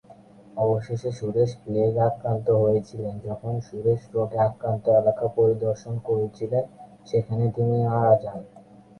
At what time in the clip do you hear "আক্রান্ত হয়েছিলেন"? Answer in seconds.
2.09-3.15